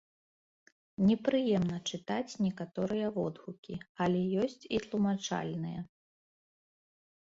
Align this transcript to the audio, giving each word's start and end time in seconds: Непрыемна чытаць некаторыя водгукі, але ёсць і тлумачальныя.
Непрыемна 1.09 1.77
чытаць 1.91 2.39
некаторыя 2.47 3.07
водгукі, 3.21 3.73
але 4.09 4.19
ёсць 4.49 4.61
і 4.75 4.85
тлумачальныя. 4.91 5.81